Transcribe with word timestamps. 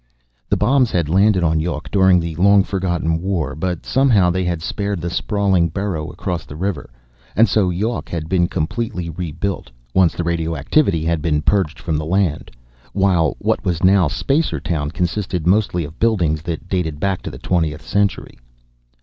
The 0.49 0.57
bombs 0.57 0.89
had 0.89 1.09
landed 1.09 1.43
on 1.43 1.59
Yawk 1.59 1.91
during 1.91 2.19
the 2.19 2.33
long 2.37 2.63
forgotten 2.63 3.21
war, 3.21 3.53
but 3.53 3.85
somehow 3.85 4.31
they 4.31 4.43
had 4.43 4.63
spared 4.63 4.99
the 4.99 5.11
sprawling 5.11 5.69
borough 5.69 6.09
across 6.09 6.43
the 6.43 6.55
river. 6.55 6.89
And 7.35 7.47
so 7.47 7.69
Yawk 7.69 8.09
had 8.09 8.27
been 8.27 8.47
completely 8.47 9.11
rebuilt, 9.11 9.69
once 9.93 10.15
the 10.15 10.23
radioactivity 10.23 11.05
had 11.05 11.21
been 11.21 11.43
purged 11.43 11.77
from 11.77 11.97
the 11.97 12.05
land, 12.07 12.49
while 12.93 13.35
what 13.37 13.63
was 13.63 13.83
now 13.83 14.07
Spacertown 14.07 14.89
consisted 14.91 15.45
mostly 15.45 15.85
of 15.85 15.99
buildings 15.99 16.41
that 16.41 16.67
dated 16.67 16.99
back 16.99 17.21
to 17.21 17.29
the 17.29 17.37
Twentieth 17.37 17.85
Century. 17.85 18.39